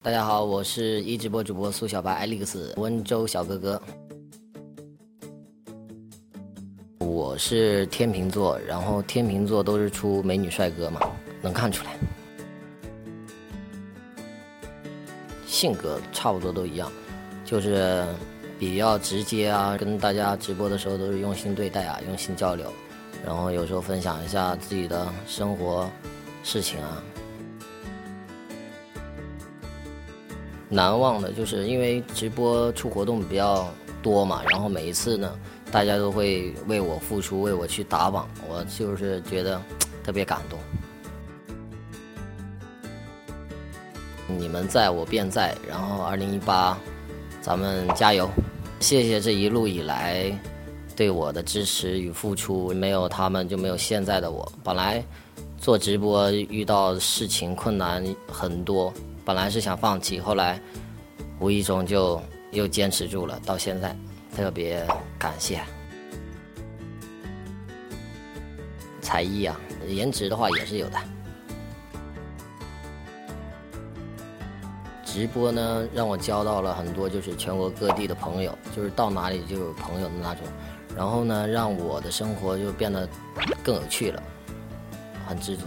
[0.00, 3.82] 大家好，我是一直播主播苏小白 Alex，温州小哥哥。
[7.00, 11.00] 我是天秤座，然后天秤座都是出美女帅哥嘛，
[11.42, 11.96] 能看出来。
[15.48, 16.90] 性格差不多都一样，
[17.44, 18.06] 就是
[18.56, 22.72] 比较直接啊，跟大家直播的时候都是用心对待啊，用心交流，
[23.26, 25.90] 然后有时候分享一下自己的生活
[26.44, 27.02] 事情啊。
[30.68, 33.68] 难忘的就是因为直播出活动比较
[34.02, 35.32] 多嘛，然后每一次呢，
[35.72, 39.60] 大家都会为我付出，为我去打榜，我就是觉得
[40.04, 40.58] 特别感动。
[44.38, 46.78] 你们在我便在，然后二零一八，
[47.40, 48.28] 咱们加油！
[48.78, 50.30] 谢谢这一路以来
[50.94, 54.50] 对我的支持与付出，没有他们就没有现在的我。
[54.62, 55.02] 本来
[55.56, 58.92] 做直播遇到事情困难很多。
[59.28, 60.58] 本来是想放弃，后来
[61.38, 62.18] 无意中就
[62.50, 63.94] 又坚持住了，到现在
[64.34, 64.82] 特别
[65.18, 65.60] 感谢。
[69.02, 69.54] 才艺啊，
[69.86, 70.98] 颜值的话也是有的。
[75.04, 80.44] 直播呢，让我交到了很多就是全国各地的朋友，就是到哪里就有朋友的那种。
[80.96, 83.06] 然后呢，让我的生活就变得
[83.62, 84.22] 更有趣了，
[85.28, 85.66] 很知足。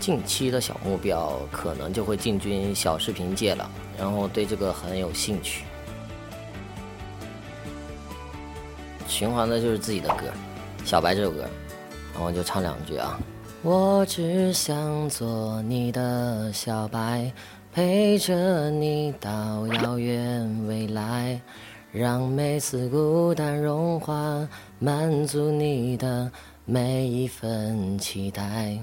[0.00, 5.64] 近期的小目标可能就会进军小视频界了，然后对这个很有兴趣。
[9.06, 10.26] 循环的就是自己的歌，
[10.88, 11.48] 《小白》这首歌，
[12.14, 13.18] 然后就唱两句啊。
[13.62, 17.32] 我只想做你的小白，
[17.72, 21.40] 陪着你到遥远未来，
[21.90, 24.46] 让每次孤单融化，
[24.78, 26.30] 满足你的
[26.64, 28.78] 每一份期待。